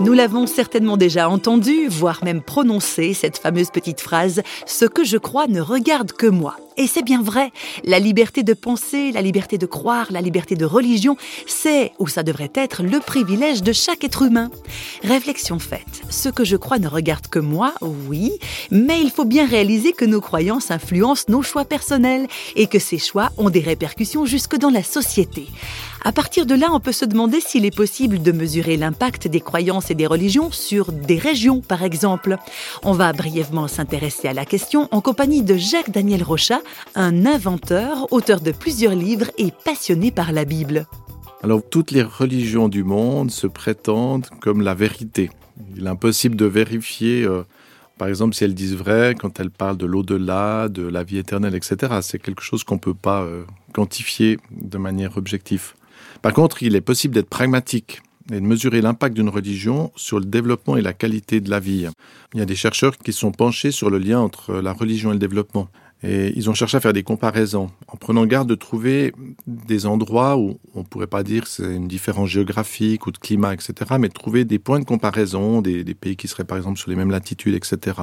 Nous 0.00 0.14
l'avons 0.14 0.46
certainement 0.46 0.96
déjà 0.96 1.28
entendu, 1.28 1.86
voire 1.86 2.24
même 2.24 2.40
prononcé, 2.40 3.12
cette 3.12 3.36
fameuse 3.36 3.70
petite 3.70 4.00
phrase⁇ 4.00 4.38
Ce 4.64 4.86
que 4.86 5.04
je 5.04 5.18
crois 5.18 5.46
ne 5.46 5.60
regarde 5.60 6.12
que 6.12 6.26
moi⁇ 6.26 6.56
et 6.80 6.86
c'est 6.86 7.02
bien 7.02 7.22
vrai, 7.22 7.52
la 7.84 7.98
liberté 7.98 8.42
de 8.42 8.54
penser, 8.54 9.12
la 9.12 9.20
liberté 9.20 9.58
de 9.58 9.66
croire, 9.66 10.06
la 10.08 10.22
liberté 10.22 10.56
de 10.56 10.64
religion, 10.64 11.18
c'est, 11.46 11.92
ou 11.98 12.08
ça 12.08 12.22
devrait 12.22 12.50
être, 12.54 12.82
le 12.82 13.00
privilège 13.00 13.62
de 13.62 13.74
chaque 13.74 14.02
être 14.02 14.22
humain. 14.22 14.50
Réflexion 15.04 15.58
faite, 15.58 16.00
ce 16.08 16.30
que 16.30 16.42
je 16.42 16.56
crois 16.56 16.78
ne 16.78 16.88
regarde 16.88 17.26
que 17.26 17.38
moi, 17.38 17.74
oui, 17.82 18.32
mais 18.70 18.98
il 19.02 19.10
faut 19.10 19.26
bien 19.26 19.46
réaliser 19.46 19.92
que 19.92 20.06
nos 20.06 20.22
croyances 20.22 20.70
influencent 20.70 21.26
nos 21.28 21.42
choix 21.42 21.66
personnels 21.66 22.26
et 22.56 22.66
que 22.66 22.78
ces 22.78 22.96
choix 22.96 23.28
ont 23.36 23.50
des 23.50 23.60
répercussions 23.60 24.24
jusque 24.24 24.56
dans 24.56 24.70
la 24.70 24.82
société. 24.82 25.48
À 26.02 26.12
partir 26.12 26.46
de 26.46 26.54
là, 26.54 26.68
on 26.72 26.80
peut 26.80 26.92
se 26.92 27.04
demander 27.04 27.40
s'il 27.40 27.66
est 27.66 27.76
possible 27.76 28.22
de 28.22 28.32
mesurer 28.32 28.78
l'impact 28.78 29.28
des 29.28 29.40
croyances 29.40 29.90
et 29.90 29.94
des 29.94 30.06
religions 30.06 30.50
sur 30.50 30.92
des 30.92 31.18
régions, 31.18 31.60
par 31.60 31.82
exemple. 31.82 32.38
On 32.82 32.92
va 32.92 33.12
brièvement 33.12 33.68
s'intéresser 33.68 34.28
à 34.28 34.32
la 34.32 34.46
question 34.46 34.88
en 34.92 35.02
compagnie 35.02 35.42
de 35.42 35.58
Jacques 35.58 35.90
Daniel 35.90 36.22
Rochat, 36.22 36.62
un 36.94 37.26
inventeur, 37.26 38.12
auteur 38.12 38.40
de 38.40 38.52
plusieurs 38.52 38.94
livres 38.94 39.30
et 39.38 39.52
passionné 39.64 40.10
par 40.10 40.32
la 40.32 40.44
Bible. 40.44 40.86
Alors, 41.42 41.62
toutes 41.68 41.90
les 41.90 42.02
religions 42.02 42.68
du 42.68 42.84
monde 42.84 43.30
se 43.30 43.46
prétendent 43.46 44.26
comme 44.40 44.60
la 44.60 44.74
vérité. 44.74 45.30
Il 45.76 45.86
est 45.86 45.88
impossible 45.88 46.36
de 46.36 46.44
vérifier, 46.44 47.24
euh, 47.24 47.44
par 47.96 48.08
exemple, 48.08 48.34
si 48.34 48.44
elles 48.44 48.54
disent 48.54 48.76
vrai 48.76 49.14
quand 49.18 49.40
elles 49.40 49.50
parlent 49.50 49.78
de 49.78 49.86
l'au-delà, 49.86 50.68
de 50.68 50.82
la 50.82 51.02
vie 51.02 51.18
éternelle, 51.18 51.54
etc. 51.54 51.94
C'est 52.02 52.18
quelque 52.18 52.42
chose 52.42 52.62
qu'on 52.62 52.74
ne 52.74 52.80
peut 52.80 52.94
pas 52.94 53.22
euh, 53.22 53.44
quantifier 53.72 54.38
de 54.50 54.76
manière 54.76 55.16
objective. 55.16 55.74
Par 56.20 56.34
contre, 56.34 56.62
il 56.62 56.76
est 56.76 56.82
possible 56.82 57.14
d'être 57.14 57.30
pragmatique 57.30 58.02
et 58.30 58.40
de 58.40 58.46
mesurer 58.46 58.82
l'impact 58.82 59.16
d'une 59.16 59.28
religion 59.28 59.92
sur 59.96 60.18
le 60.18 60.26
développement 60.26 60.76
et 60.76 60.82
la 60.82 60.92
qualité 60.92 61.40
de 61.40 61.50
la 61.50 61.60
vie. 61.60 61.88
Il 62.34 62.38
y 62.38 62.42
a 62.42 62.46
des 62.46 62.54
chercheurs 62.54 62.96
qui 62.98 63.12
sont 63.12 63.32
penchés 63.32 63.70
sur 63.70 63.90
le 63.90 63.98
lien 63.98 64.20
entre 64.20 64.54
la 64.54 64.72
religion 64.72 65.10
et 65.10 65.14
le 65.14 65.18
développement. 65.18 65.68
Et 66.02 66.32
ils 66.34 66.48
ont 66.48 66.54
cherché 66.54 66.78
à 66.78 66.80
faire 66.80 66.94
des 66.94 67.02
comparaisons, 67.02 67.70
en 67.86 67.96
prenant 67.96 68.24
garde 68.24 68.48
de 68.48 68.54
trouver 68.54 69.12
des 69.46 69.84
endroits 69.84 70.38
où 70.38 70.58
on 70.74 70.80
ne 70.80 70.84
pourrait 70.84 71.06
pas 71.06 71.22
dire 71.22 71.46
c'est 71.46 71.74
une 71.74 71.88
différence 71.88 72.30
géographique 72.30 73.06
ou 73.06 73.10
de 73.10 73.18
climat, 73.18 73.52
etc., 73.52 73.74
mais 73.98 74.08
trouver 74.08 74.46
des 74.46 74.58
points 74.58 74.80
de 74.80 74.84
comparaison, 74.84 75.60
des, 75.60 75.84
pays 75.94 76.16
qui 76.16 76.26
seraient 76.26 76.44
par 76.44 76.56
exemple 76.56 76.78
sur 76.78 76.88
les 76.88 76.96
mêmes 76.96 77.10
latitudes, 77.10 77.54
etc. 77.54 77.98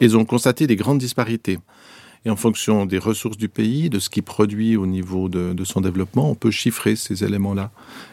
Ils 0.00 0.16
ont 0.16 0.24
constaté 0.24 0.66
des 0.66 0.74
grandes 0.74 0.98
disparités. 0.98 1.60
Et 2.24 2.30
en 2.30 2.36
fonction 2.36 2.86
des 2.86 2.98
ressources 2.98 3.36
du 3.36 3.48
pays, 3.48 3.90
de 3.90 3.98
ce 3.98 4.08
qu'il 4.08 4.22
produit 4.22 4.76
au 4.76 4.86
niveau 4.86 5.28
de 5.28 5.64
son 5.64 5.80
développement, 5.80 6.30
on 6.30 6.34
peut 6.34 6.52
chiffrer 6.52 6.96
ces 6.96 7.24
éléments-là. 7.24 7.70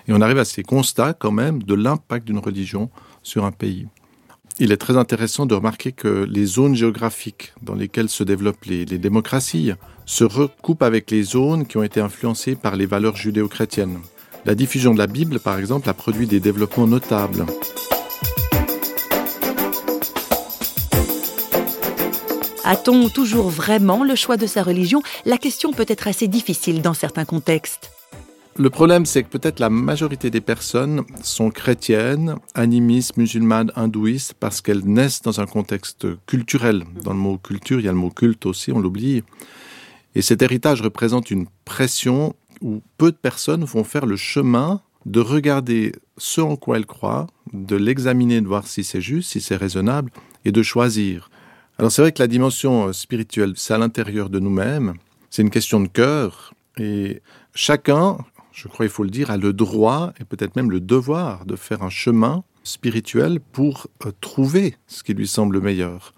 Et 0.08 0.14
on 0.14 0.22
arrive 0.22 0.40
à 0.40 0.46
ces 0.46 0.64
constats 0.64 1.14
quand 1.14 1.32
même 1.32 1.62
de 1.64 1.74
l'impact 1.74 2.26
d'une 2.26 2.40
religion 2.40 2.90
sur 3.22 3.46
un 3.46 3.52
pays. 3.52 3.88
Il 4.62 4.74
est 4.74 4.78
très 4.78 4.98
intéressant 4.98 5.46
de 5.46 5.56
remarquer 5.56 5.94
que 5.94 6.28
les 6.30 6.44
zones 6.46 6.76
géographiques 6.76 7.54
dans 7.62 7.76
lesquelles 7.76 8.10
se 8.10 8.26
développent 8.26 8.66
les, 8.66 8.84
démocraties 8.86 9.72
se 10.06 10.26
recoupent 10.26 10.84
avec 10.84 11.12
les 11.12 11.24
zones 11.24 11.66
qui 11.66 11.78
ont 11.78 11.84
été 11.84 12.02
influencées 12.02 12.56
par 12.56 12.76
les 12.76 12.86
valeurs 12.86 13.16
judéo-chrétiennes. 13.16 14.00
La 14.44 14.56
diffusion 14.56 14.94
de 14.94 14.98
la 14.98 15.08
Bible, 15.08 15.40
par 15.40 15.58
exemple, 15.58 15.88
a 15.88 15.94
produit 15.94 16.28
des 16.28 16.42
développements 16.42 16.88
notables. 16.88 17.46
A-t-on 22.66 23.08
toujours 23.08 23.50
vraiment 23.50 24.04
le 24.04 24.16
choix 24.16 24.36
de 24.36 24.46
sa 24.46 24.62
religion? 24.62 25.02
La 25.26 25.38
question 25.38 25.72
peut 25.72 25.86
être 25.88 26.10
assez 26.10 26.28
difficile 26.28 26.82
dans 26.82 26.94
certains 26.94 27.26
contextes. 27.26 27.92
Le 28.60 28.70
problème, 28.70 29.06
c'est 29.06 29.24
que 29.24 29.30
peut-être 29.30 29.62
la 29.62 29.70
majorité 29.70 30.30
des 30.30 30.42
personnes 30.42 31.04
sont 31.24 31.50
chrétiennes, 31.50 32.36
animistes, 32.56 33.16
musulmanes, 33.16 33.72
hindouistes, 33.78 34.34
parce 34.34 34.60
qu'elles 34.60 34.84
naissent 34.84 35.22
dans 35.22 35.40
un 35.40 35.46
contexte 35.46 36.08
culturel. 36.26 36.84
Dans 37.06 37.14
le 37.14 37.20
mot 37.20 37.38
culture, 37.38 37.80
il 37.80 37.86
y 37.86 37.88
a 37.88 37.94
le 37.94 37.98
mot 37.98 38.10
culte 38.10 38.46
aussi, 38.46 38.74
on 38.74 38.80
l'oublie. 38.80 39.24
Et 40.14 40.22
cet 40.22 40.42
héritage 40.42 40.82
représente 40.82 41.32
une 41.32 41.48
pression 41.64 42.36
où 42.60 42.82
peu 42.98 43.14
de 43.14 43.16
personnes 43.16 43.64
vont 43.64 43.86
faire 43.86 44.06
le 44.06 44.18
chemin 44.18 44.82
de 45.06 45.22
regarder 45.22 45.94
ce 46.18 46.42
en 46.42 46.58
quoi 46.58 46.76
elles 46.76 46.86
croient, 46.86 47.28
de 47.54 47.78
l'examiner, 47.78 48.42
de 48.42 48.48
voir 48.48 48.68
si 48.68 48.84
c'est 48.84 49.00
juste, 49.00 49.32
si 49.32 49.40
c'est 49.40 49.56
raisonnable, 49.56 50.12
et 50.44 50.52
de 50.52 50.64
choisir. 50.64 51.30
Alors 51.78 51.94
c'est 51.94 52.02
vrai 52.02 52.12
que 52.12 52.22
la 52.22 52.28
dimension 52.28 52.92
spirituelle, 52.92 53.54
c'est 53.56 53.74
à 53.74 53.78
l'intérieur 53.78 54.30
de 54.30 54.40
nous-mêmes, 54.40 54.96
c'est 55.30 55.44
une 55.44 55.50
question 55.50 55.80
de 55.80 55.88
cœur, 55.88 56.54
et 56.78 57.22
chacun, 57.54 58.18
je 58.60 58.68
crois 58.68 58.86
il 58.86 58.92
faut 58.92 59.04
le 59.04 59.10
dire, 59.10 59.32
a 59.32 59.38
le 59.38 59.54
droit 59.54 60.12
et 60.20 60.26
peut-être 60.26 60.58
même 60.58 60.70
le 60.70 60.82
devoir 60.82 61.46
de 61.46 61.56
faire 61.56 61.82
un 61.82 61.90
chemin 61.90 62.44
spirituel 62.64 63.40
pour 63.40 63.88
euh, 64.06 64.12
trouver 64.20 64.76
ce 64.88 65.02
qui 65.02 65.14
lui 65.14 65.28
semble 65.28 65.62
meilleur. 65.62 66.14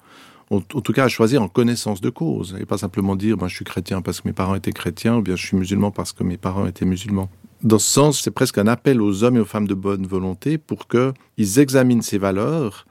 En, 0.50 0.60
tout 0.60 0.92
cas, 0.92 1.06
à 1.06 1.08
choisir 1.08 1.42
en 1.42 1.48
connaissance 1.48 2.02
de 2.02 2.10
cause 2.10 2.58
et 2.60 2.66
pas 2.66 2.78
simplement 2.78 3.16
dire 3.16 3.38
ben, 3.38 3.48
je 3.48 3.56
suis 3.56 3.64
chrétien 3.64 4.02
parce 4.02 4.20
que 4.20 4.28
mes 4.28 4.34
parents 4.34 4.56
étaient 4.56 4.74
chrétiens 4.74 5.18
ou 5.18 5.22
bien 5.22 5.36
je 5.38 5.46
suis 5.46 5.56
musulman 5.56 5.92
parce 5.92 6.12
que 6.12 6.24
mes 6.24 6.38
parents 6.38 6.66
étaient 6.66 6.84
musulmans. 6.84 7.30
Dans 7.64 7.80
ce 7.80 7.88
sens, 7.88 8.20
c'est 8.22 8.32
presque 8.32 8.58
un 8.58 8.68
appel 8.68 9.02
aux 9.02 9.24
hommes 9.24 9.38
et 9.38 9.40
aux 9.40 9.46
femmes 9.46 9.68
de 9.68 9.76
bonne 9.76 10.06
volonté 10.06 10.58
pour 10.58 10.88
qu'ils 10.88 11.60
examinent 11.60 12.02
ces 12.02 12.18
valeurs 12.18 12.86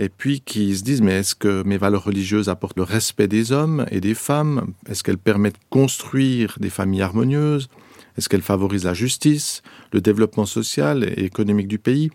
et 0.00 0.08
puis 0.08 0.40
qu'ils 0.40 0.78
se 0.78 0.82
disent 0.82 1.02
mais 1.02 1.18
est-ce 1.18 1.34
que 1.36 1.62
mes 1.64 1.76
valeurs 1.76 2.04
religieuses 2.04 2.48
apportent 2.48 2.78
le 2.78 2.82
respect 2.82 3.28
des 3.28 3.52
hommes 3.52 3.86
et 3.90 4.00
des 4.00 4.14
femmes? 4.14 4.72
Est-ce 4.88 5.04
qu'elles 5.04 5.18
permettent 5.18 5.60
de 5.60 5.68
construire 5.70 6.56
des 6.60 6.70
familles 6.70 7.02
harmonieuses? 7.02 7.68
Est-ce 8.16 8.28
qu'elles 8.28 8.42
favorisent 8.42 8.84
la 8.84 8.94
justice, 8.94 9.62
le 9.92 10.00
développement 10.00 10.46
social 10.46 11.04
et 11.04 11.24
économique 11.24 11.68
du 11.68 11.78
pays? 11.78 12.10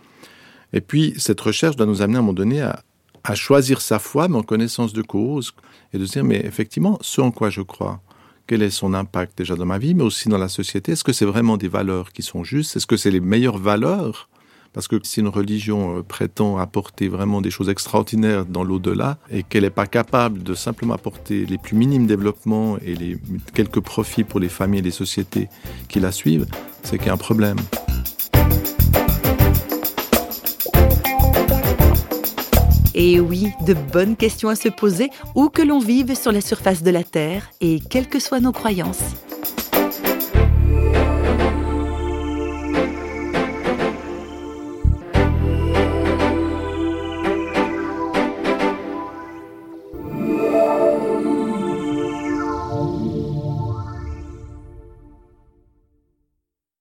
Et 0.74 0.82
puis 0.82 1.14
cette 1.18 1.42
recherche 1.42 1.76
doit 1.76 1.86
nous 1.86 2.02
amener 2.02 2.18
à 2.18 2.20
un 2.20 2.22
moment 2.22 2.34
donné 2.34 2.62
à, 2.62 2.84
à 3.24 3.36
choisir 3.36 3.82
sa 3.82 4.00
foi, 4.00 4.28
mais 4.28 4.38
en 4.38 4.44
connaissance 4.44 4.94
de 4.94 5.02
cause, 5.02 5.54
et 5.94 5.98
de 5.98 6.06
se 6.06 6.14
dire 6.14 6.24
mais 6.24 6.42
effectivement 6.46 6.98
ce 7.02 7.22
en 7.22 7.32
quoi 7.32 7.50
je 7.50 7.62
crois, 7.62 8.02
quel 8.48 8.62
est 8.62 8.70
son 8.70 8.94
impact 8.94 9.38
déjà 9.38 9.56
dans 9.56 9.66
ma 9.66 9.78
vie, 9.78 9.94
mais 9.94 10.04
aussi 10.04 10.30
dans 10.30 10.38
la 10.38 10.50
société? 10.50 10.94
Est-ce 10.94 11.04
que 11.04 11.14
c'est 11.14 11.26
vraiment 11.26 11.58
des 11.58 11.68
valeurs 11.68 12.12
qui 12.12 12.22
sont 12.22 12.44
justes? 12.44 12.76
Est-ce 12.76 12.88
que 12.88 12.98
c'est 12.98 13.12
les 13.12 13.20
meilleures 13.20 13.58
valeurs 13.58 14.30
Parce 14.74 14.88
que 14.88 14.96
si 15.04 15.20
une 15.20 15.28
religion 15.28 15.98
euh, 15.98 16.02
prétend 16.02 16.58
apporter 16.58 17.10
vraiment 17.10 17.42
des 17.42 17.52
choses 17.52 17.70
extraordinaires 17.70 18.46
dans 18.46 18.64
l'au-delà 18.64 19.18
et 19.30 19.44
qu'elle 19.44 19.64
n'est 19.64 19.70
pas 19.70 19.88
capable 19.88 20.44
de 20.44 20.54
simplement 20.54 20.94
apporter 20.94 21.46
les 21.46 21.58
plus 21.58 21.76
minimes 21.76 22.08
développements 22.08 22.78
et 22.78 22.96
les 22.96 23.18
quelques 23.54 23.82
profits 23.82 24.24
pour 24.24 24.40
les 24.40 24.48
familles 24.48 24.80
et 24.80 24.84
les 24.84 24.92
sociétés 24.92 25.50
qui 25.90 26.00
la 26.00 26.12
suivent, 26.12 26.46
c'est 26.84 26.98
qu'il 26.98 27.08
y 27.08 27.10
a 27.10 27.14
un 27.14 27.18
problème. 27.18 27.58
Et 32.94 33.20
oui, 33.20 33.48
de 33.66 33.74
bonnes 33.74 34.16
questions 34.16 34.50
à 34.50 34.56
se 34.56 34.70
poser 34.70 35.10
où 35.36 35.50
que 35.50 35.62
l'on 35.62 35.80
vive 35.80 36.16
sur 36.16 36.32
la 36.32 36.42
surface 36.42 36.84
de 36.84 36.92
la 36.92 37.04
Terre 37.04 37.50
et 37.60 37.80
quelles 37.80 38.08
que 38.08 38.20
soient 38.20 38.40
nos 38.40 38.52
croyances. 38.52 39.16